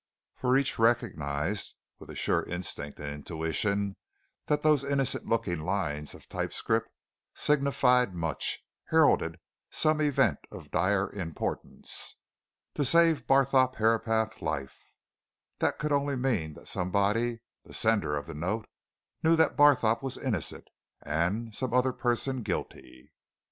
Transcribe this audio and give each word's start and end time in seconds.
For 0.33 0.57
each 0.57 0.79
recognized, 0.79 1.75
with 1.99 2.09
a 2.09 2.15
sure 2.15 2.41
instinct 2.45 2.99
and 2.99 3.07
intuition, 3.09 3.97
that 4.47 4.63
those 4.63 4.83
innocent 4.83 5.27
looking 5.27 5.59
lines 5.59 6.15
of 6.15 6.27
type 6.27 6.53
script 6.53 6.89
signified 7.35 8.15
much, 8.15 8.65
heralded 8.85 9.39
some 9.69 10.01
event 10.01 10.39
of 10.49 10.71
dire 10.71 11.13
importance. 11.13 12.15
To 12.73 12.83
save 12.83 13.27
Barthorpe 13.27 13.75
Herapath's 13.75 14.41
life! 14.41 14.91
that 15.59 15.77
could 15.77 15.91
only 15.91 16.15
mean 16.15 16.55
that 16.55 16.67
somebody 16.67 17.41
the 17.63 17.73
sender 17.75 18.17
of 18.17 18.25
the 18.25 18.33
note 18.33 18.65
knew 19.21 19.35
that 19.35 19.55
Barthorpe 19.55 20.01
was 20.01 20.17
innocent 20.17 20.67
and 21.03 21.53
some 21.53 21.75
other 21.75 21.93
person 21.93 22.41
guilty. 22.41 23.13